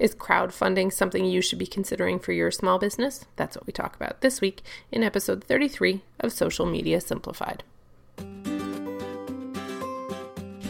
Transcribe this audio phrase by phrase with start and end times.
[0.00, 3.26] Is crowdfunding something you should be considering for your small business?
[3.36, 7.64] That's what we talk about this week in episode 33 of Social Media Simplified.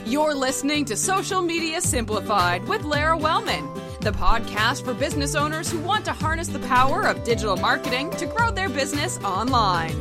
[0.04, 5.78] You're listening to Social Media Simplified with Lara Wellman, the podcast for business owners who
[5.78, 9.94] want to harness the power of digital marketing to grow their business online.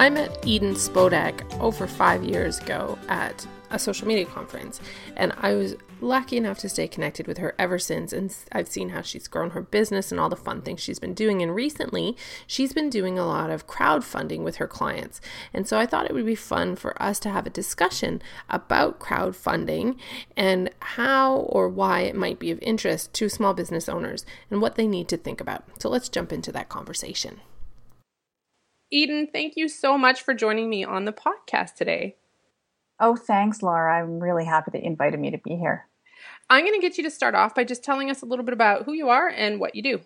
[0.00, 4.80] I met Eden Spodek over five years ago at a social media conference.
[5.16, 8.12] And I was lucky enough to stay connected with her ever since.
[8.12, 11.14] And I've seen how she's grown her business and all the fun things she's been
[11.14, 11.42] doing.
[11.42, 15.20] And recently, she's been doing a lot of crowdfunding with her clients.
[15.52, 19.00] And so I thought it would be fun for us to have a discussion about
[19.00, 19.96] crowdfunding
[20.36, 24.76] and how or why it might be of interest to small business owners and what
[24.76, 25.64] they need to think about.
[25.80, 27.40] So let's jump into that conversation.
[28.90, 32.16] Eden, thank you so much for joining me on the podcast today.
[33.00, 34.00] Oh, thanks, Laura.
[34.00, 35.86] I'm really happy that you invited me to be here.
[36.50, 38.54] I'm going to get you to start off by just telling us a little bit
[38.54, 40.00] about who you are and what you do.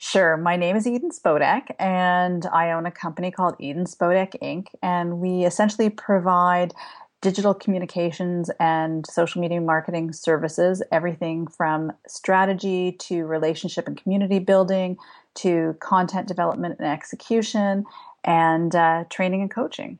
[0.00, 0.36] Sure.
[0.36, 4.68] My name is Eden Spodek, and I own a company called Eden Spodek Inc.
[4.80, 6.72] And we essentially provide
[7.20, 14.96] digital communications and social media marketing services, everything from strategy to relationship and community building
[15.34, 17.84] to content development and execution
[18.22, 19.98] and uh, training and coaching.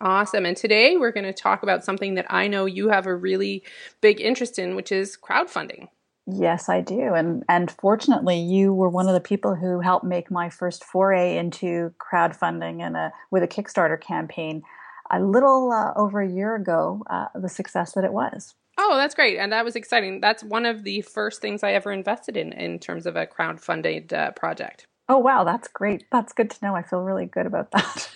[0.00, 0.44] Awesome.
[0.44, 3.62] And today we're going to talk about something that I know you have a really
[4.00, 5.88] big interest in, which is crowdfunding.
[6.26, 7.14] Yes, I do.
[7.14, 11.38] And and fortunately, you were one of the people who helped make my first foray
[11.38, 14.62] into crowdfunding and a with a Kickstarter campaign
[15.10, 18.54] a little uh, over a year ago, uh, the success that it was.
[18.78, 19.38] Oh, that's great.
[19.38, 20.20] And that was exciting.
[20.20, 24.12] That's one of the first things I ever invested in in terms of a crowdfunded
[24.12, 24.86] uh, project.
[25.08, 25.44] Oh, wow.
[25.44, 26.04] That's great.
[26.10, 26.74] That's good to know.
[26.74, 28.10] I feel really good about that.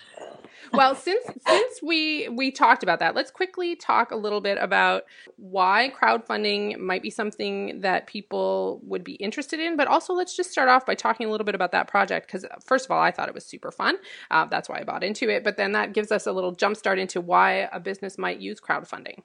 [0.73, 5.05] Well, since since we we talked about that, let's quickly talk a little bit about
[5.37, 9.77] why crowdfunding might be something that people would be interested in.
[9.77, 12.45] But also, let's just start off by talking a little bit about that project because
[12.65, 13.97] first of all, I thought it was super fun.
[14.31, 15.45] Uh, that's why I bought into it.
[15.45, 18.61] But then that gives us a little jump start into why a business might use
[18.61, 19.23] crowdfunding.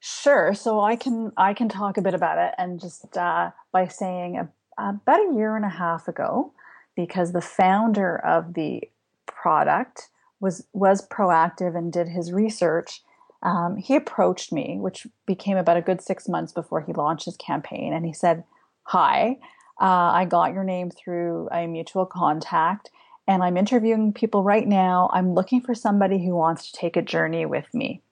[0.00, 0.54] Sure.
[0.54, 4.38] So I can I can talk a bit about it and just uh, by saying
[4.38, 4.48] a,
[4.78, 6.52] about a year and a half ago,
[6.94, 8.82] because the founder of the
[9.26, 10.08] product
[10.40, 13.02] was was proactive and did his research,
[13.42, 17.36] um, he approached me, which became about a good six months before he launched his
[17.36, 18.44] campaign, and he said,
[18.84, 19.38] "Hi,
[19.80, 22.90] uh, I got your name through a mutual contact."
[23.26, 25.10] And I'm interviewing people right now.
[25.12, 28.02] I'm looking for somebody who wants to take a journey with me.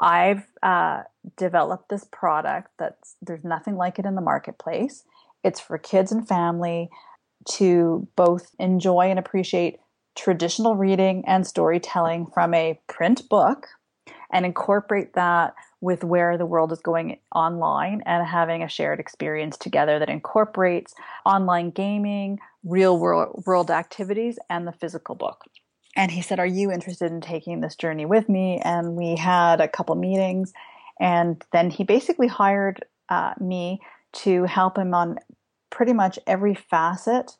[0.00, 1.02] I've uh,
[1.36, 5.04] developed this product that's there's nothing like it in the marketplace.
[5.44, 6.90] It's for kids and family
[7.56, 9.78] to both enjoy and appreciate
[10.14, 13.66] traditional reading and storytelling from a print book
[14.32, 19.56] and incorporate that with where the world is going online and having a shared experience
[19.56, 20.94] together that incorporates
[21.26, 25.44] online gaming, real world, world activities, and the physical book.
[25.96, 28.60] And he said, Are you interested in taking this journey with me?
[28.64, 30.52] And we had a couple meetings.
[30.98, 33.80] And then he basically hired uh, me
[34.12, 35.18] to help him on
[35.70, 37.32] pretty much every facet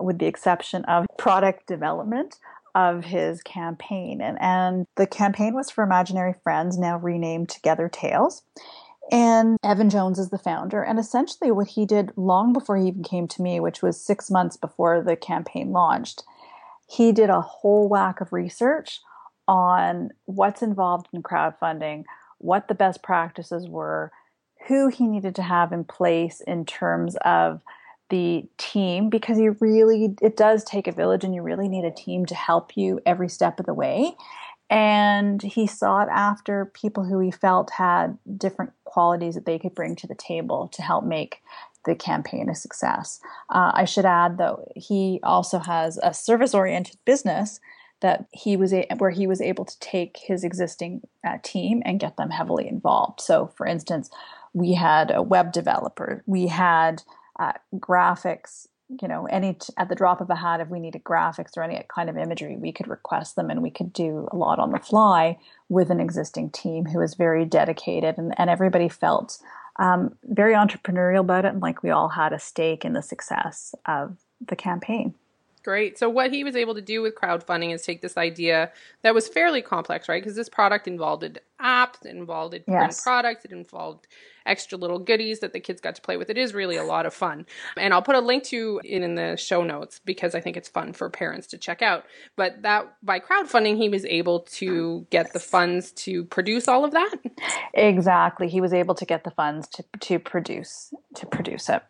[0.00, 2.38] with the exception of product development
[2.74, 4.20] of his campaign.
[4.20, 8.42] And, and the campaign was for Imaginary Friends, now renamed Together Tales.
[9.10, 10.82] And Evan Jones is the founder.
[10.82, 14.30] And essentially, what he did long before he even came to me, which was six
[14.30, 16.24] months before the campaign launched,
[16.86, 19.00] he did a whole whack of research
[19.46, 22.04] on what's involved in crowdfunding,
[22.36, 24.12] what the best practices were,
[24.68, 27.62] who he needed to have in place in terms of
[28.10, 31.90] the team because you really it does take a village and you really need a
[31.90, 34.14] team to help you every step of the way.
[34.70, 39.96] And he sought after people who he felt had different qualities that they could bring
[39.96, 41.42] to the table to help make
[41.86, 43.20] the campaign a success.
[43.48, 47.60] Uh, i should add though he also has a service oriented business
[48.00, 51.98] that he was a, where he was able to take his existing uh, team and
[51.98, 53.20] get them heavily involved.
[53.20, 54.10] So for instance
[54.52, 56.22] we had a web developer.
[56.26, 57.02] We had
[57.38, 58.66] uh, graphics
[59.02, 61.82] you know any at the drop of a hat if we needed graphics or any
[61.94, 64.78] kind of imagery we could request them and we could do a lot on the
[64.78, 65.38] fly
[65.68, 69.38] with an existing team who was very dedicated and, and everybody felt
[69.76, 73.74] um, very entrepreneurial about it and like we all had a stake in the success
[73.86, 75.14] of the campaign
[75.58, 75.98] Great.
[75.98, 78.72] So what he was able to do with crowdfunding is take this idea
[79.02, 80.22] that was fairly complex, right?
[80.22, 83.02] Because this product involved an app, it involved print Yes.
[83.02, 84.06] product, it involved
[84.46, 86.30] extra little goodies that the kids got to play with.
[86.30, 87.46] It is really a lot of fun.
[87.76, 90.68] And I'll put a link to it in the show notes because I think it's
[90.68, 92.04] fun for parents to check out.
[92.36, 96.92] But that by crowdfunding, he was able to get the funds to produce all of
[96.92, 97.16] that.
[97.74, 98.48] Exactly.
[98.48, 101.82] He was able to get the funds to to produce to produce it.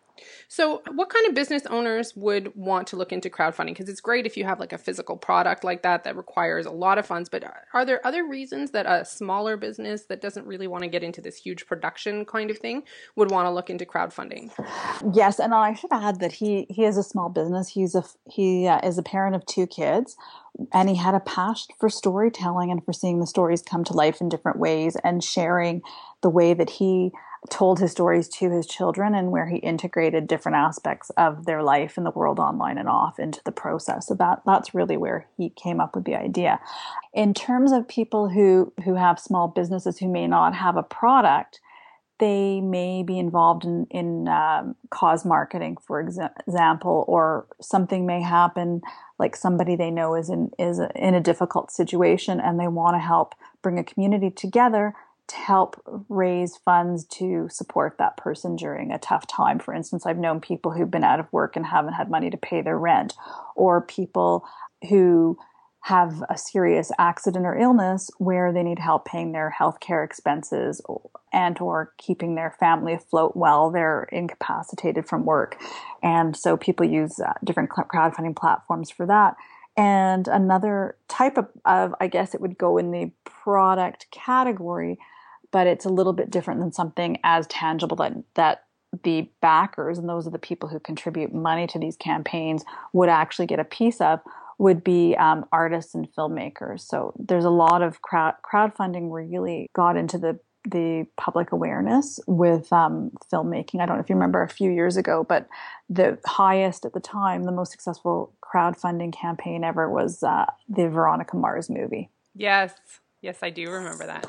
[0.48, 3.68] So, what kind of business owners would want to look into crowdfunding?
[3.68, 6.70] Because it's great if you have like a physical product like that that requires a
[6.70, 7.28] lot of funds.
[7.28, 11.02] But are there other reasons that a smaller business that doesn't really want to get
[11.02, 12.82] into this huge production kind of thing
[13.16, 14.50] would want to look into crowdfunding?
[15.14, 17.68] Yes, and I should add that he he is a small business.
[17.68, 20.16] He's a he uh, is a parent of two kids,
[20.72, 24.20] and he had a passion for storytelling and for seeing the stories come to life
[24.20, 25.82] in different ways and sharing
[26.22, 27.12] the way that he
[27.50, 31.96] told his stories to his children and where he integrated different aspects of their life
[31.96, 34.08] in the world online and off into the process.
[34.08, 36.60] So that that's really where he came up with the idea.
[37.14, 41.60] In terms of people who who have small businesses who may not have a product,
[42.18, 48.20] they may be involved in, in um, cause marketing, for exa- example, or something may
[48.20, 48.80] happen
[49.18, 53.00] like somebody they know is in is in a difficult situation and they want to
[53.00, 54.94] help bring a community together
[55.28, 59.58] to help raise funds to support that person during a tough time.
[59.58, 62.36] For instance, I've known people who've been out of work and haven't had money to
[62.36, 63.14] pay their rent,
[63.54, 64.44] or people
[64.88, 65.38] who
[65.82, 70.82] have a serious accident or illness where they need help paying their healthcare expenses
[71.32, 75.56] and or keeping their family afloat while they're incapacitated from work
[76.02, 79.34] and so people use uh, different crowdfunding platforms for that
[79.76, 84.98] and another type of, of i guess it would go in the product category
[85.50, 88.64] but it's a little bit different than something as tangible that that
[89.04, 93.46] the backers and those are the people who contribute money to these campaigns would actually
[93.46, 94.20] get a piece of
[94.58, 96.80] would be um, artists and filmmakers.
[96.80, 102.72] So there's a lot of crowd crowdfunding really got into the the public awareness with
[102.72, 103.80] um, filmmaking.
[103.80, 105.48] I don't know if you remember a few years ago, but
[105.88, 111.36] the highest at the time, the most successful crowdfunding campaign ever was uh, the Veronica
[111.36, 112.10] Mars movie.
[112.34, 112.74] Yes.
[113.20, 114.26] Yes, I do remember that.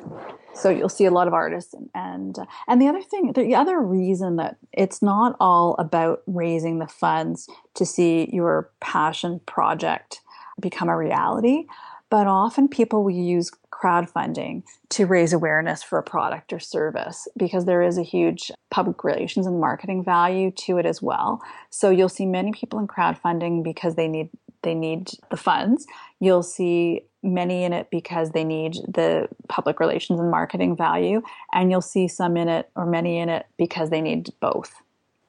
[0.53, 3.55] So you'll see a lot of artists, and and, uh, and the other thing, the
[3.55, 10.21] other reason that it's not all about raising the funds to see your passion project
[10.59, 11.65] become a reality,
[12.09, 17.65] but often people will use crowdfunding to raise awareness for a product or service because
[17.65, 21.41] there is a huge public relations and marketing value to it as well.
[21.69, 24.29] So you'll see many people in crowdfunding because they need
[24.61, 25.87] they need the funds.
[26.19, 31.21] You'll see many in it because they need the public relations and marketing value,
[31.53, 34.81] and you'll see some in it or many in it because they need both.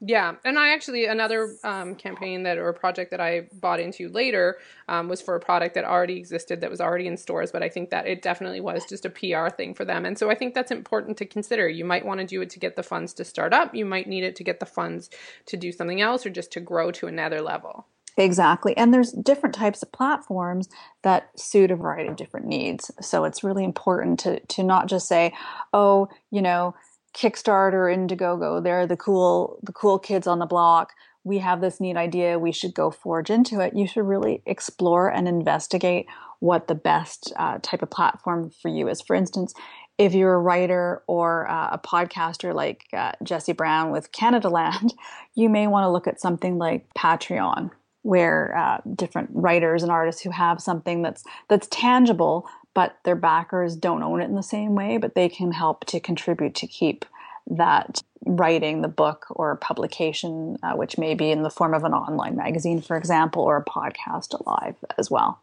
[0.02, 4.56] Yeah, and I actually another um, campaign that or project that I bought into later
[4.88, 7.69] um, was for a product that already existed that was already in stores, but I
[7.69, 10.54] think that it definitely was just a PR thing for them, and so I think
[10.54, 11.69] that's important to consider.
[11.69, 13.75] You might want to do it to get the funds to start up.
[13.75, 15.10] You might need it to get the funds
[15.46, 17.86] to do something else or just to grow to another level.
[18.20, 18.76] Exactly.
[18.76, 20.69] And there's different types of platforms
[21.02, 22.90] that suit a variety of different needs.
[23.00, 25.32] So it's really important to to not just say,
[25.72, 26.75] "Oh, you know,
[27.14, 30.93] Kickstarter, Indiegogo, they're the cool the cool kids on the block.
[31.25, 35.08] We have this neat idea, we should go forge into it." You should really explore
[35.08, 36.06] and investigate
[36.40, 39.00] what the best uh, type of platform for you is.
[39.00, 39.55] For instance,
[39.96, 44.93] if you're a writer or uh, a podcaster like uh, Jesse Brown with Canadaland,
[45.34, 47.70] you may want to look at something like Patreon
[48.02, 53.76] where uh, different writers and artists who have something that's that's tangible but their backers
[53.76, 57.05] don't own it in the same way but they can help to contribute to keep
[57.47, 61.93] that writing the book or publication uh, which may be in the form of an
[61.93, 65.41] online magazine for example or a podcast alive as well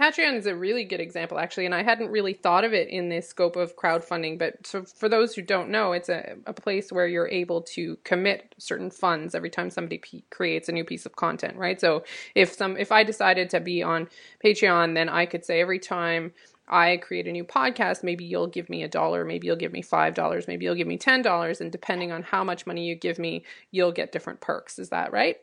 [0.00, 3.08] Patreon is a really good example, actually, and I hadn't really thought of it in
[3.08, 4.38] the scope of crowdfunding.
[4.38, 7.96] But so for those who don't know, it's a, a place where you're able to
[8.04, 11.80] commit certain funds every time somebody p- creates a new piece of content, right?
[11.80, 12.04] So
[12.36, 14.08] if some, if I decided to be on
[14.44, 16.32] Patreon, then I could say every time
[16.68, 19.82] I create a new podcast, maybe you'll give me a dollar, maybe you'll give me
[19.82, 22.94] five dollars, maybe you'll give me ten dollars, and depending on how much money you
[22.94, 24.78] give me, you'll get different perks.
[24.78, 25.38] Is that right?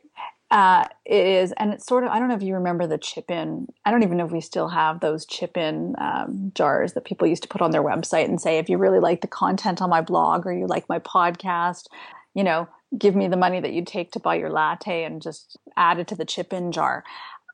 [0.50, 2.10] Uh, it is, and it's sort of.
[2.10, 3.66] I don't know if you remember the chip in.
[3.84, 7.26] I don't even know if we still have those chip in um, jars that people
[7.26, 9.90] used to put on their website and say, if you really like the content on
[9.90, 11.86] my blog or you like my podcast,
[12.34, 15.58] you know, give me the money that you take to buy your latte and just
[15.76, 17.02] add it to the chip in jar.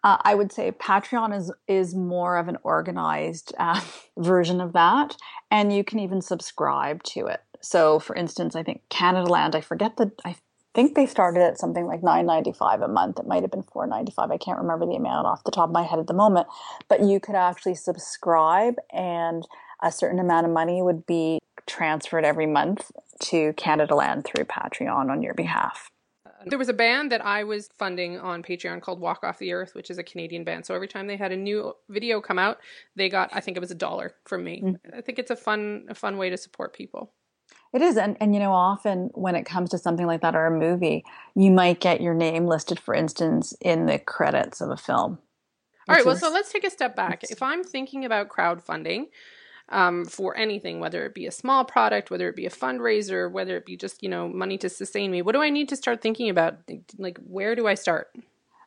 [0.05, 3.81] Uh, I would say Patreon is is more of an organized uh,
[4.19, 5.17] version of that,
[5.51, 7.41] and you can even subscribe to it.
[7.63, 9.55] So, for instance, I think Canadaland.
[9.55, 10.37] I forget the I
[10.75, 13.19] think they started at something like 9.95 a month.
[13.19, 14.33] It might have been 4.95.
[14.33, 16.47] I can't remember the amount off the top of my head at the moment,
[16.89, 19.47] but you could actually subscribe and
[19.83, 25.23] a certain amount of money would be transferred every month to Canadaland through Patreon on
[25.23, 25.91] your behalf.
[26.47, 29.75] There was a band that I was funding on Patreon called Walk Off the Earth,
[29.75, 30.67] which is a Canadian band.
[30.67, 32.59] So every time they had a new video come out,
[32.97, 34.61] they got I think it was a dollar from me.
[34.61, 34.97] Mm-hmm.
[34.97, 37.13] I think it's a fun a fun way to support people.
[37.73, 40.47] It is, and and you know, often when it comes to something like that or
[40.47, 44.77] a movie, you might get your name listed, for instance, in the credits of a
[44.77, 45.19] film.
[45.89, 47.25] All right, well, so let's take a step back.
[47.25, 49.07] If I'm thinking about crowdfunding
[49.71, 53.57] um, for anything, whether it be a small product, whether it be a fundraiser, whether
[53.57, 56.03] it be just you know money to sustain me, what do I need to start
[56.03, 56.59] thinking about?
[56.99, 58.15] Like, where do I start?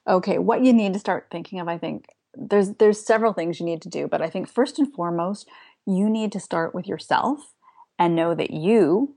[0.07, 3.67] Okay, what you need to start thinking of, I think there's there's several things you
[3.67, 5.47] need to do, but I think first and foremost,
[5.85, 7.54] you need to start with yourself
[7.97, 9.15] and know that you,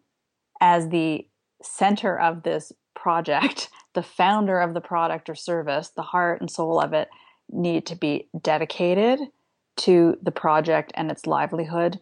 [0.61, 1.27] as the
[1.63, 6.81] center of this project, the founder of the product or service, the heart and soul
[6.81, 7.09] of it,
[7.51, 9.19] need to be dedicated
[9.77, 11.99] to the project and its livelihood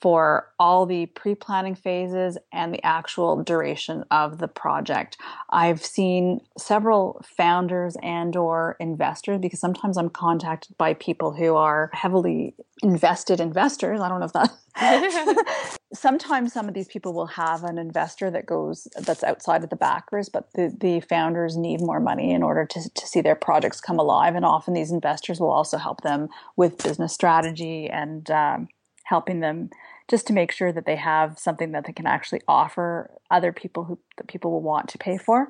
[0.00, 5.16] for all the pre-planning phases and the actual duration of the project.
[5.50, 11.90] I've seen several founders and or investors because sometimes I'm contacted by people who are
[11.92, 14.00] heavily invested investors.
[14.00, 14.52] I don't know if that
[15.94, 19.76] sometimes some of these people will have an investor that goes that's outside of the
[19.76, 23.80] backers, but the, the founders need more money in order to, to see their projects
[23.80, 24.34] come alive.
[24.34, 28.68] And often these investors will also help them with business strategy and um,
[29.06, 29.70] helping them
[30.08, 33.84] just to make sure that they have something that they can actually offer other people
[33.84, 35.48] who that people will want to pay for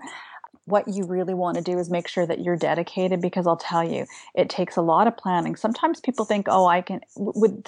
[0.67, 3.89] what you really want to do is make sure that you're dedicated because I'll tell
[3.89, 5.55] you, it takes a lot of planning.
[5.55, 7.65] Sometimes people think, oh, I can, with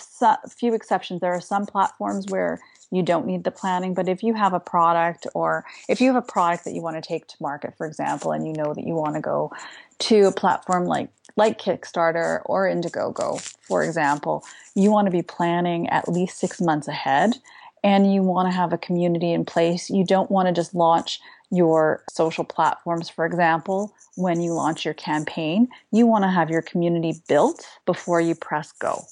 [0.58, 3.94] few exceptions, there are some platforms where you don't need the planning.
[3.94, 6.96] But if you have a product or if you have a product that you want
[6.96, 9.52] to take to market, for example, and you know that you want to go
[10.00, 15.88] to a platform like like Kickstarter or Indiegogo, for example, you want to be planning
[15.88, 17.36] at least six months ahead
[17.84, 19.88] and you want to have a community in place.
[19.88, 24.94] You don't want to just launch your social platforms, for example, when you launch your
[24.94, 25.68] campaign.
[25.92, 29.04] You want to have your community built before you press go.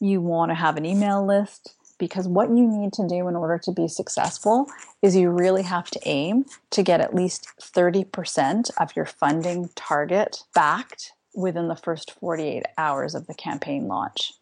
[0.00, 3.58] You want to have an email list because what you need to do in order
[3.58, 4.66] to be successful
[5.02, 10.42] is you really have to aim to get at least 30% of your funding target
[10.52, 14.32] backed within the first 48 hours of the campaign launch.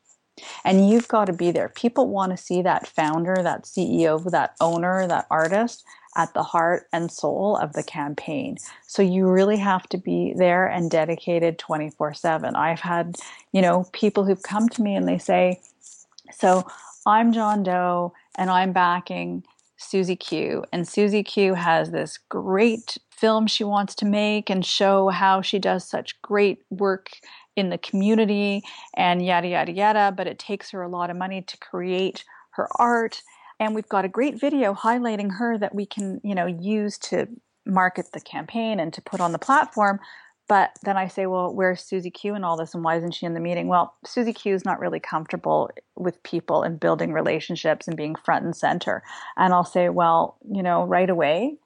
[0.64, 1.68] And you've got to be there.
[1.68, 5.84] People want to see that founder, that CEO, that owner, that artist
[6.16, 8.56] at the heart and soul of the campaign.
[8.86, 12.54] So you really have to be there and dedicated 24 7.
[12.54, 13.16] I've had,
[13.52, 15.60] you know, people who've come to me and they say,
[16.32, 16.66] So
[17.06, 19.44] I'm John Doe and I'm backing
[19.76, 20.64] Susie Q.
[20.72, 25.60] And Susie Q has this great film she wants to make and show how she
[25.60, 27.10] does such great work
[27.54, 28.62] in the community
[28.94, 30.12] and yada, yada, yada.
[30.16, 33.22] But it takes her a lot of money to create her art
[33.60, 37.28] and we've got a great video highlighting her that we can you know use to
[37.64, 40.00] market the campaign and to put on the platform
[40.48, 43.24] but then I say, well, where's Susie Q and all this, and why isn't she
[43.24, 43.68] in the meeting?
[43.68, 48.44] Well, Susie Q is not really comfortable with people and building relationships and being front
[48.44, 49.02] and center.
[49.38, 51.56] And I'll say, well, you know, right away,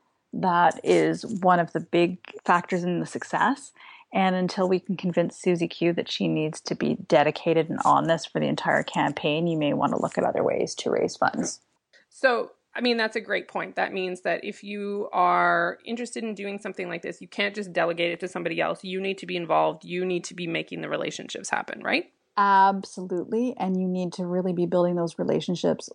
[0.43, 3.73] that is one of the big factors in the success.
[4.13, 8.07] And until we can convince Susie Q that she needs to be dedicated and on
[8.07, 11.17] this for the entire campaign, you may want to look at other ways to raise
[11.17, 11.61] funds.
[12.09, 13.77] So, I mean, that's a great point.
[13.77, 17.73] That means that if you are interested in doing something like this, you can't just
[17.73, 18.85] delegate it to somebody else.
[18.85, 19.85] You need to be involved.
[19.85, 22.11] You need to be making the relationships happen, right?
[22.37, 23.55] Absolutely.
[23.59, 25.91] And you need to really be building those relationships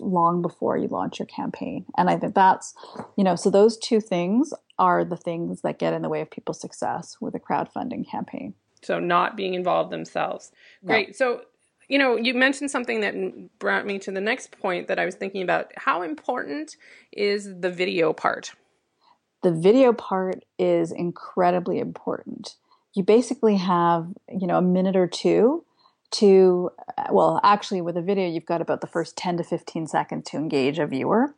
[0.00, 1.86] long before you launch your campaign.
[1.96, 2.74] And I think that's,
[3.16, 6.30] you know, so those two things are the things that get in the way of
[6.30, 8.54] people's success with a crowdfunding campaign.
[8.82, 10.52] So, not being involved themselves.
[10.84, 11.08] Great.
[11.08, 11.12] No.
[11.12, 11.40] So,
[11.88, 15.14] you know, you mentioned something that brought me to the next point that I was
[15.14, 15.72] thinking about.
[15.76, 16.76] How important
[17.12, 18.52] is the video part?
[19.42, 22.56] The video part is incredibly important.
[22.94, 25.64] You basically have, you know, a minute or two
[26.14, 29.86] to, uh, well, actually, with a video, you've got about the first 10 to 15
[29.86, 31.34] seconds to engage a viewer.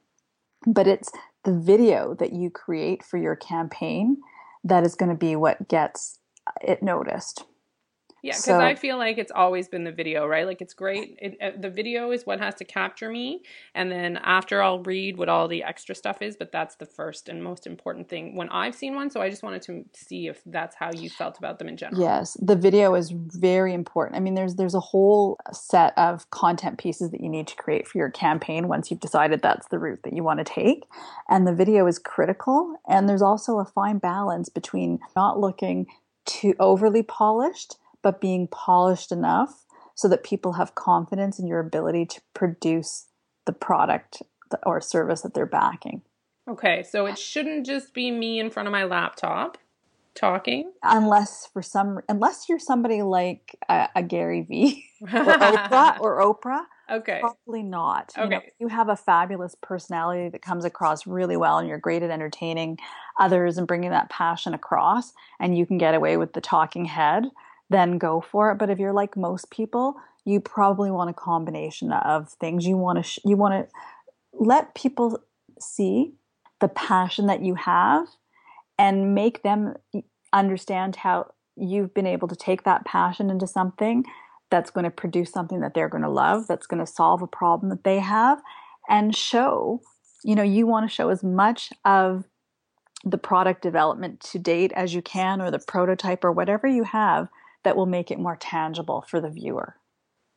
[0.66, 1.10] But it's
[1.44, 4.18] the video that you create for your campaign
[4.64, 7.44] that is going to be what gets uh, it noticed.
[8.26, 10.46] Yeah, because so, I feel like it's always been the video, right?
[10.46, 11.16] Like it's great.
[11.22, 13.42] It, it, the video is what has to capture me,
[13.72, 16.36] and then after I'll read what all the extra stuff is.
[16.36, 19.10] But that's the first and most important thing when I've seen one.
[19.10, 22.02] So I just wanted to see if that's how you felt about them in general.
[22.02, 24.16] Yes, the video is very important.
[24.16, 27.86] I mean, there's there's a whole set of content pieces that you need to create
[27.86, 30.82] for your campaign once you've decided that's the route that you want to take,
[31.28, 32.74] and the video is critical.
[32.88, 35.86] And there's also a fine balance between not looking
[36.24, 42.06] too overly polished but being polished enough so that people have confidence in your ability
[42.06, 43.06] to produce
[43.46, 44.22] the product
[44.64, 46.02] or service that they're backing.
[46.48, 49.58] Okay, so it shouldn't just be me in front of my laptop
[50.16, 50.72] talking?
[50.82, 56.64] Unless for some unless you're somebody like a, a Gary Vee or Oprah or Oprah
[56.90, 57.20] okay.
[57.20, 58.12] probably not.
[58.16, 58.24] Okay.
[58.24, 62.02] you, know, you have a fabulous personality that comes across really well and you're great
[62.02, 62.78] at entertaining
[63.20, 67.24] others and bringing that passion across and you can get away with the talking head
[67.70, 68.58] then go for it.
[68.58, 72.66] But if you're like most people, you probably want a combination of things.
[72.66, 73.72] You want to sh- you want to
[74.32, 75.18] let people
[75.60, 76.14] see
[76.60, 78.06] the passion that you have
[78.78, 79.74] and make them
[80.32, 84.04] understand how you've been able to take that passion into something
[84.50, 87.26] that's going to produce something that they're going to love, that's going to solve a
[87.26, 88.40] problem that they have
[88.88, 89.80] and show,
[90.24, 92.24] you know, you want to show as much of
[93.04, 97.28] the product development to date as you can or the prototype or whatever you have
[97.66, 99.74] that will make it more tangible for the viewer.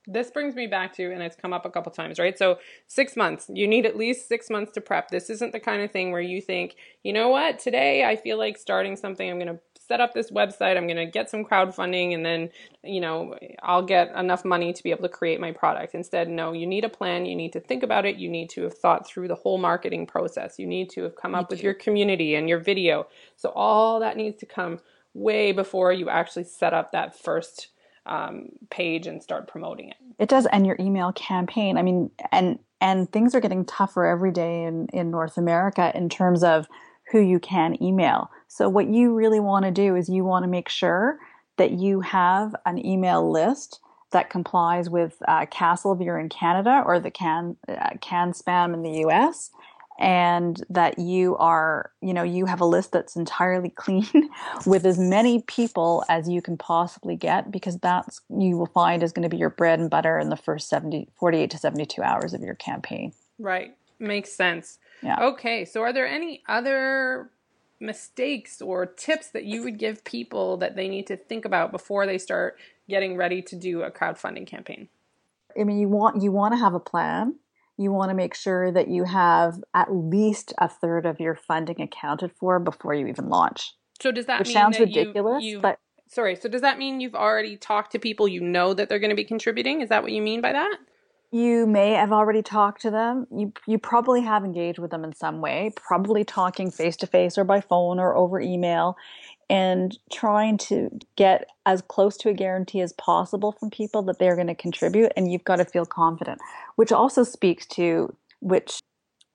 [0.08, 2.36] This brings me back to, and it's come up a couple times, right?
[2.36, 2.58] So,
[2.88, 3.52] six months.
[3.54, 5.10] You need at least six months to prep.
[5.10, 8.40] This isn't the kind of thing where you think, you know what, today I feel
[8.40, 9.30] like starting something.
[9.30, 10.76] I'm going to set up this website.
[10.76, 12.50] I'm going to get some crowdfunding and then,
[12.84, 15.94] you know, I'll get enough money to be able to create my product.
[15.94, 17.28] Instead, no, you need a plan.
[17.28, 18.16] You need to think about it.
[18.16, 20.58] You need to have thought through the whole marketing process.
[20.58, 23.06] You need to have come up with your community and your video.
[23.36, 24.80] So, all that needs to come
[25.14, 27.70] way before you actually set up that first
[28.06, 29.98] um, page and start promoting it.
[30.18, 31.78] It does, and your email campaign.
[31.78, 36.10] I mean, and and things are getting tougher every day in in North America in
[36.10, 36.68] terms of
[37.12, 38.30] who you can email.
[38.48, 41.20] So what you really want to do is you want to make sure
[41.58, 43.80] that you have an email list
[44.12, 48.82] that complies with uh, CASL if you're in Canada or the Can uh, CAN-SPAM in
[48.82, 49.52] the US
[50.00, 54.08] and that you are, you know, you have a list that's entirely clean
[54.66, 59.12] with as many people as you can possibly get because that's you will find is
[59.12, 62.34] going to be your bread and butter in the first 70 48 to 72 hours
[62.34, 63.12] of your campaign.
[63.38, 63.76] Right.
[64.00, 64.80] Makes sense.
[65.04, 65.22] Yeah.
[65.22, 67.30] Okay, so are there any other
[67.82, 72.06] mistakes or tips that you would give people that they need to think about before
[72.06, 72.58] they start
[72.90, 74.88] getting ready to do a crowdfunding campaign?
[75.60, 77.36] I mean, you want you want to have a plan
[77.80, 81.82] you want to make sure that you have at least a third of your funding
[81.82, 83.74] accounted for before you even launch.
[84.02, 86.36] So does that Which mean sounds that ridiculous, you, but sorry.
[86.36, 89.16] So does that mean you've already talked to people you know that they're going to
[89.16, 89.80] be contributing?
[89.80, 90.76] Is that what you mean by that?
[91.32, 93.28] You may have already talked to them.
[93.32, 97.38] You you probably have engaged with them in some way, probably talking face to face
[97.38, 98.98] or by phone or over email
[99.50, 104.36] and trying to get as close to a guarantee as possible from people that they're
[104.36, 106.40] going to contribute and you've got to feel confident
[106.80, 108.80] which also speaks to which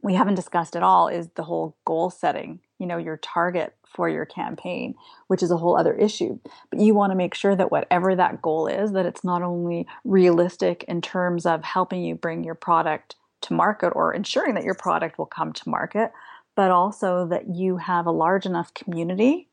[0.02, 4.08] we haven't discussed at all is the whole goal setting you know your target for
[4.08, 4.94] your campaign
[5.26, 6.38] which is a whole other issue
[6.70, 9.86] but you want to make sure that whatever that goal is that it's not only
[10.04, 14.74] realistic in terms of helping you bring your product to market or ensuring that your
[14.74, 16.12] product will come to market
[16.56, 19.50] but also that you have a large enough community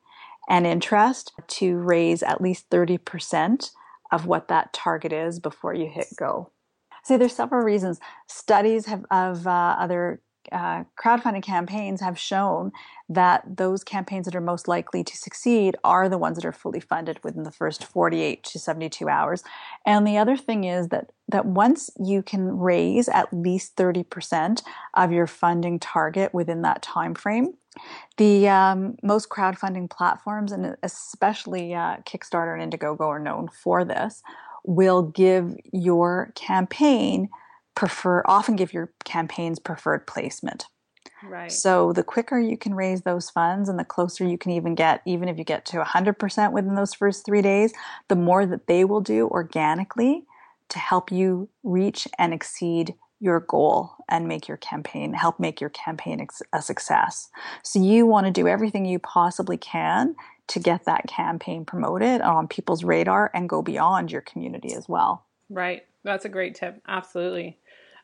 [0.47, 3.71] and interest to raise at least 30%
[4.13, 6.51] of what that target is before you hit go.
[7.03, 7.99] See, there's several reasons.
[8.27, 12.71] Studies have, of uh, other uh, crowdfunding campaigns have shown
[13.07, 16.79] that those campaigns that are most likely to succeed are the ones that are fully
[16.79, 19.43] funded within the first 48 to 72 hours.
[19.85, 24.63] And the other thing is that that once you can raise at least 30%
[24.95, 27.53] of your funding target within that time frame,
[28.17, 34.21] the um, most crowdfunding platforms, and especially uh, Kickstarter and Indiegogo, are known for this,
[34.65, 37.29] will give your campaign
[37.75, 40.65] prefer often give your campaigns preferred placement.
[41.23, 41.51] Right.
[41.51, 45.01] So the quicker you can raise those funds and the closer you can even get,
[45.05, 47.73] even if you get to 100% within those first three days,
[48.07, 50.25] the more that they will do organically
[50.69, 55.69] to help you reach and exceed your goal and make your campaign, help make your
[55.69, 57.29] campaign a success.
[57.61, 60.15] So you want to do everything you possibly can
[60.51, 65.25] to get that campaign promoted on people's radar and go beyond your community as well.
[65.49, 65.85] Right.
[66.03, 66.81] That's a great tip.
[66.87, 67.57] Absolutely.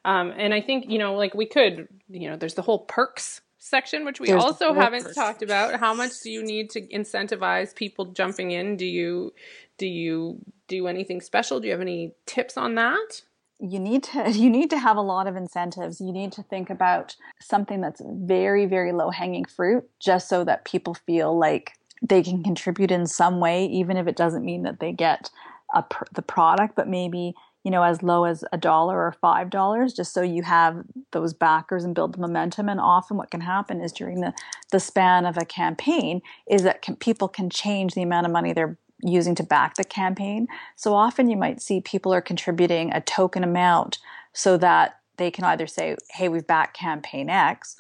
[0.05, 3.41] Um, and I think, you know, like we could, you know, there's the whole perks
[3.57, 5.77] section, which we There's also haven't talked about.
[5.79, 8.77] How much do you need to incentivize people jumping in?
[8.77, 9.33] Do you
[9.77, 11.59] do you do anything special?
[11.59, 13.23] Do you have any tips on that?
[13.59, 16.69] you need to you need to have a lot of incentives you need to think
[16.69, 22.21] about something that's very very low hanging fruit just so that people feel like they
[22.23, 25.29] can contribute in some way even if it doesn't mean that they get
[25.73, 25.83] a,
[26.13, 27.33] the product but maybe
[27.63, 31.33] you know as low as a dollar or five dollars just so you have those
[31.33, 34.33] backers and build the momentum and often what can happen is during the
[34.71, 38.53] the span of a campaign is that can, people can change the amount of money
[38.53, 40.47] they're using to back the campaign.
[40.75, 43.99] So often you might see people are contributing a token amount
[44.33, 47.75] so that they can either say, hey, we've backed campaign X,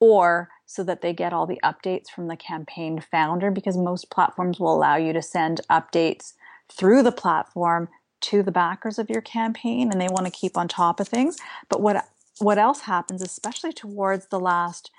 [0.00, 4.58] or so that they get all the updates from the campaign founder, because most platforms
[4.58, 6.32] will allow you to send updates
[6.70, 7.90] through the platform
[8.22, 11.36] to the backers of your campaign and they want to keep on top of things.
[11.68, 12.08] But what
[12.38, 14.90] what else happens, especially towards the last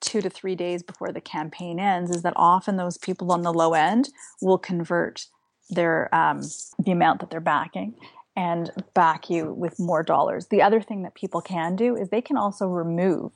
[0.00, 3.52] two to three days before the campaign ends is that often those people on the
[3.52, 4.10] low end
[4.42, 5.26] will convert
[5.70, 6.42] their um,
[6.78, 7.94] the amount that they're backing
[8.36, 10.48] and back you with more dollars.
[10.48, 13.32] The other thing that people can do is they can also remove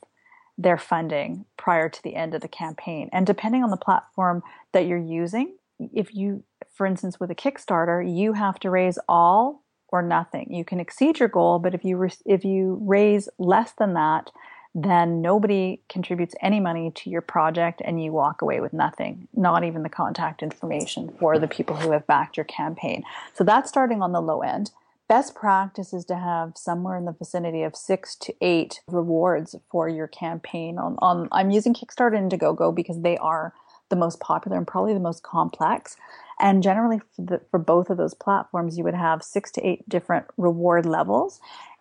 [0.58, 3.08] their funding prior to the end of the campaign.
[3.12, 4.42] And depending on the platform
[4.72, 5.56] that you're using,
[5.94, 6.42] if you,
[6.74, 10.52] for instance, with a Kickstarter, you have to raise all or nothing.
[10.52, 14.30] You can exceed your goal, but if you re- if you raise less than that,
[14.74, 19.64] then nobody contributes any money to your project and you walk away with nothing, not
[19.64, 23.02] even the contact information for the people who have backed your campaign.
[23.34, 24.70] So that's starting on the low end.
[25.08, 29.88] Best practice is to have somewhere in the vicinity of six to eight rewards for
[29.88, 30.78] your campaign.
[30.78, 33.54] On, on I'm using Kickstarter and Indiegogo because they are
[33.88, 35.96] the most popular and probably the most complex.
[36.38, 39.88] And generally, for, the, for, both of those platforms, you would have six to eight
[39.88, 41.40] different reward levels.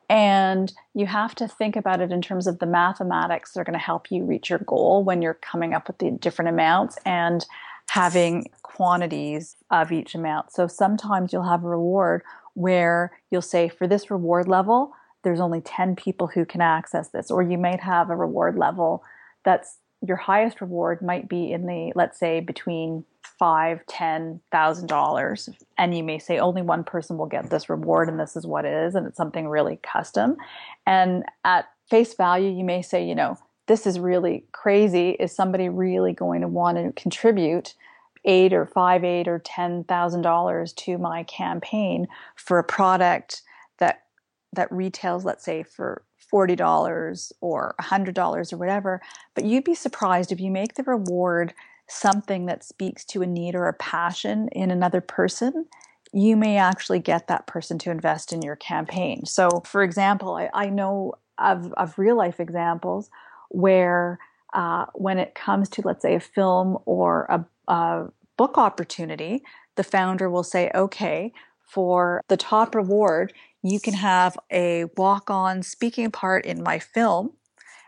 [0.09, 3.73] And you have to think about it in terms of the mathematics that are going
[3.73, 7.45] to help you reach your goal when you're coming up with the different amounts and
[7.89, 10.53] having quantities of each amount.
[10.53, 12.21] So sometimes you'll have a reward
[12.57, 14.91] where you'll say, for this reward level,
[15.23, 17.29] there's only 10 people who can access this.
[17.29, 19.03] Or you might have a reward level
[19.45, 23.03] that's your highest reward might be in the, let's say, between
[23.39, 28.09] five, ten thousand dollars, and you may say only one person will get this reward,
[28.09, 30.35] and this is what it is, and it's something really custom.
[30.85, 35.11] And at face value, you may say, you know, this is really crazy.
[35.11, 37.73] Is somebody really going to want to contribute
[38.27, 43.41] eight or five, eight or ten thousand dollars to my campaign for a product
[43.79, 44.03] that
[44.53, 49.01] that retails, let's say, for $40 or $100 or whatever.
[49.33, 51.53] But you'd be surprised if you make the reward
[51.87, 55.65] something that speaks to a need or a passion in another person,
[56.11, 59.25] you may actually get that person to invest in your campaign.
[59.25, 63.09] So, for example, I, I know of, of real life examples
[63.49, 64.19] where
[64.53, 69.43] uh, when it comes to, let's say, a film or a, a book opportunity,
[69.75, 75.63] the founder will say, okay, for the top reward, you can have a walk on
[75.63, 77.33] speaking part in my film,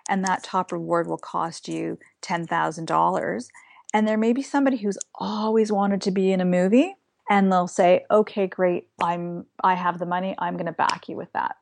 [0.10, 3.48] and that top reward will cost you $10,000.
[3.94, 6.96] And there may be somebody who's always wanted to be in a movie
[7.30, 8.90] and they'll say, "Okay, great.
[9.02, 10.36] I'm I have the money.
[10.40, 11.56] I'm going to back you with that."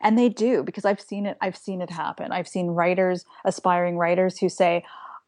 [0.00, 2.32] And they do because I've seen it I've seen it happen.
[2.32, 4.84] I've seen writers, aspiring writers who say,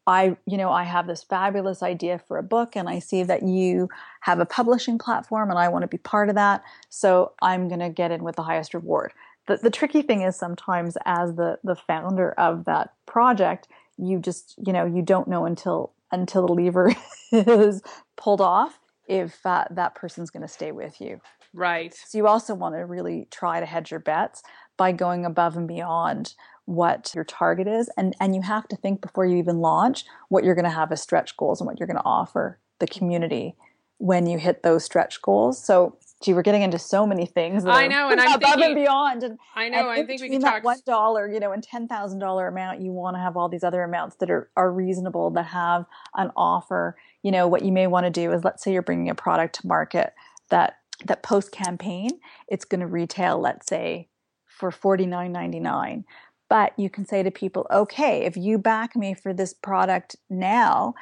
[0.07, 3.43] I, you know, I have this fabulous idea for a book and I see that
[3.43, 3.89] you
[4.21, 6.63] have a publishing platform and I want to be part of that.
[6.89, 9.13] So I'm going to get in with the highest reward.
[9.47, 14.55] The, the tricky thing is sometimes as the, the founder of that project, you just,
[14.65, 16.93] you know, you don't know until until the lever
[17.31, 17.81] is
[18.15, 21.19] pulled off if uh, that person's going to stay with you.
[21.53, 21.93] Right.
[21.93, 24.43] So you also want to really try to hedge your bets
[24.77, 26.33] by going above and beyond
[26.65, 30.43] what your target is and and you have to think before you even launch what
[30.43, 33.55] you're going to have as stretch goals and what you're going to offer the community
[33.97, 35.63] when you hit those stretch goals.
[35.63, 37.65] So gee, we're getting into so many things.
[37.65, 39.23] I know, and I'm above thinking, and beyond.
[39.23, 41.63] And I know, and I think we can talk that one dollar, you know, and
[41.63, 42.81] ten thousand dollar amount.
[42.81, 46.31] You want to have all these other amounts that are are reasonable that have an
[46.35, 46.97] offer.
[47.21, 49.61] You know, what you may want to do is, let's say you're bringing a product
[49.61, 50.13] to market
[50.49, 52.09] that that post campaign,
[52.47, 54.09] it's going to retail, let's say,
[54.47, 56.05] for forty nine ninety nine.
[56.49, 60.93] But you can say to people, okay, if you back me for this product now,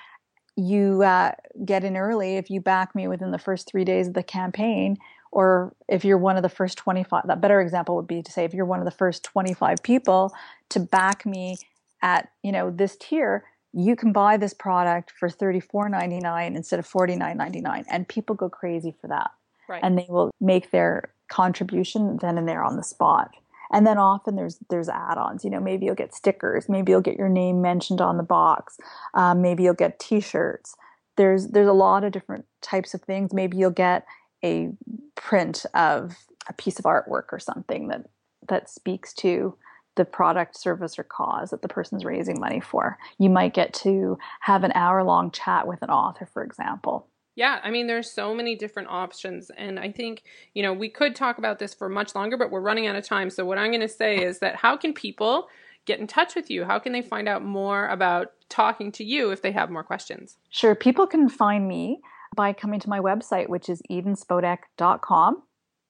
[0.56, 1.32] you uh,
[1.66, 4.98] get in early if you back me within the first three days of the campaign
[5.32, 8.44] or if you're one of the first 25 that better example would be to say
[8.44, 10.32] if you're one of the first 25 people
[10.70, 11.58] to back me
[12.02, 17.86] at you know this tier you can buy this product for $34.99 instead of $49.99
[17.90, 19.32] and people go crazy for that
[19.68, 19.82] right.
[19.84, 23.32] and they will make their contribution then and there on the spot
[23.74, 25.44] And then often there's there's add-ons.
[25.44, 28.78] You know, maybe you'll get stickers, maybe you'll get your name mentioned on the box,
[29.16, 30.76] um, maybe you'll get T-shirts.
[31.18, 33.34] There's there's a lot of different types of things.
[33.34, 34.06] Maybe you'll get
[34.44, 34.70] a
[35.16, 36.16] print of
[36.48, 38.06] a piece of artwork or something that
[38.48, 39.58] that speaks to
[39.96, 42.98] the product, service, or cause that the person's raising money for.
[43.20, 47.08] You might get to have an hour long chat with an author, for example.
[47.36, 49.50] Yeah, I mean, there's so many different options.
[49.58, 52.62] And I think, you know, we could talk about this for much longer, but we're
[52.62, 53.30] running out of time.
[53.30, 55.48] So, what I'm going to say is that how can people
[55.86, 56.64] get in touch with you?
[56.64, 60.38] How can they find out more about talking to you if they have more questions?
[60.50, 60.76] Sure.
[60.76, 62.02] People can find me
[62.36, 65.44] by coming to my website, which is edenspodek.com.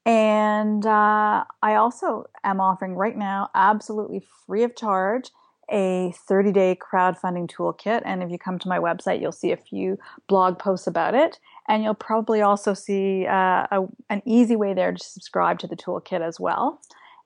[0.06, 5.29] And uh, I also am offering right now, absolutely free of charge,
[5.74, 8.02] a 30 day crowdfunding toolkit.
[8.06, 11.40] And if you come to my website, you'll see a few blog posts about it.
[11.68, 15.76] And you'll probably also see uh, a, an easy way there to subscribe to the
[15.76, 16.80] toolkit as well.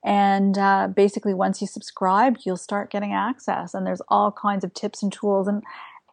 [0.04, 3.74] And uh, basically, once you subscribe, you'll start getting access.
[3.74, 5.48] And there's all kinds of tips and tools.
[5.48, 5.64] And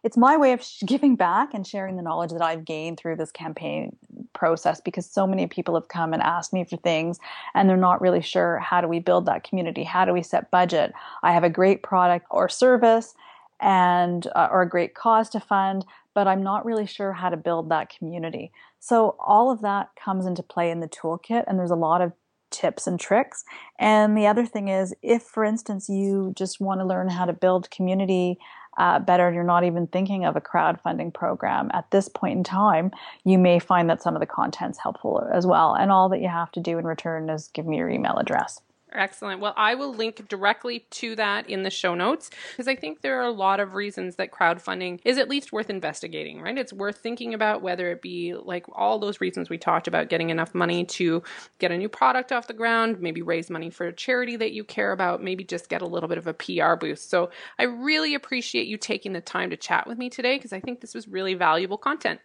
[0.05, 3.31] it's my way of giving back and sharing the knowledge that I've gained through this
[3.31, 3.95] campaign
[4.33, 7.17] process because so many people have come and asked me for things
[7.55, 9.83] and they're not really sure how do we build that community?
[9.83, 10.93] How do we set budget?
[11.23, 13.15] I have a great product or service
[13.59, 17.37] and uh, or a great cause to fund, but I'm not really sure how to
[17.37, 18.51] build that community.
[18.79, 22.13] So all of that comes into play in the toolkit and there's a lot of
[22.51, 23.43] tips and tricks.
[23.79, 27.33] And the other thing is if for instance you just want to learn how to
[27.33, 28.37] build community
[28.77, 32.91] uh, better you're not even thinking of a crowdfunding program at this point in time,
[33.23, 35.73] you may find that some of the content's helpful as well.
[35.73, 38.61] And all that you have to do in return is give me your email address.
[38.95, 39.41] Excellent.
[39.41, 43.19] Well, I will link directly to that in the show notes because I think there
[43.19, 46.57] are a lot of reasons that crowdfunding is at least worth investigating, right?
[46.57, 50.29] It's worth thinking about whether it be like all those reasons we talked about getting
[50.29, 51.21] enough money to
[51.59, 54.63] get a new product off the ground, maybe raise money for a charity that you
[54.63, 57.09] care about, maybe just get a little bit of a PR boost.
[57.09, 57.29] So
[57.59, 60.79] I really appreciate you taking the time to chat with me today because I think
[60.79, 62.21] this was really valuable content.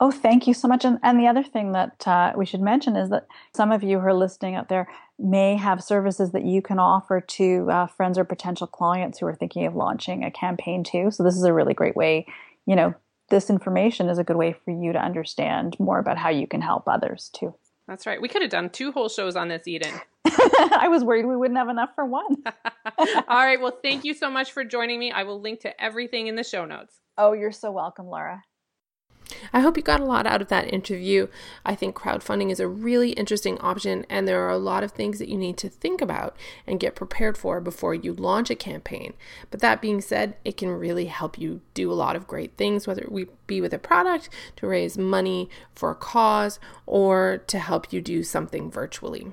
[0.00, 0.84] Oh, thank you so much.
[0.84, 3.98] And, and the other thing that uh, we should mention is that some of you
[3.98, 8.18] who are listening out there may have services that you can offer to uh, friends
[8.18, 11.10] or potential clients who are thinking of launching a campaign too.
[11.10, 12.26] So this is a really great way,
[12.66, 12.94] you know,
[13.30, 16.60] this information is a good way for you to understand more about how you can
[16.60, 17.54] help others too.
[17.88, 18.20] That's right.
[18.20, 19.94] We could have done two whole shows on this, Eden.
[20.26, 22.36] I was worried we wouldn't have enough for one.
[22.98, 23.60] All right.
[23.60, 25.12] Well, thank you so much for joining me.
[25.12, 27.00] I will link to everything in the show notes.
[27.16, 28.42] Oh, you're so welcome, Laura.
[29.52, 31.28] I hope you got a lot out of that interview.
[31.64, 35.18] I think crowdfunding is a really interesting option, and there are a lot of things
[35.18, 39.14] that you need to think about and get prepared for before you launch a campaign.
[39.50, 42.86] But that being said, it can really help you do a lot of great things,
[42.86, 47.92] whether it be with a product, to raise money for a cause, or to help
[47.92, 49.32] you do something virtually.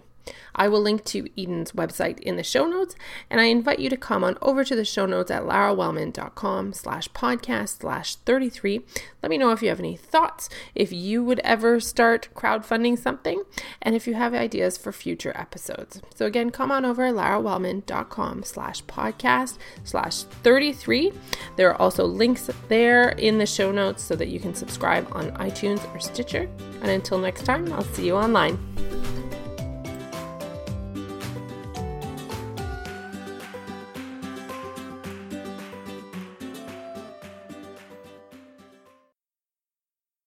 [0.55, 2.95] I will link to Eden's website in the show notes,
[3.29, 7.09] and I invite you to come on over to the show notes at larawellman.com slash
[7.09, 8.81] podcast slash 33.
[9.21, 13.43] Let me know if you have any thoughts, if you would ever start crowdfunding something,
[13.81, 16.01] and if you have ideas for future episodes.
[16.15, 21.11] So again, come on over larawellman.com slash podcast slash 33.
[21.55, 25.31] There are also links there in the show notes so that you can subscribe on
[25.31, 26.49] iTunes or Stitcher.
[26.81, 28.57] And until next time, I'll see you online.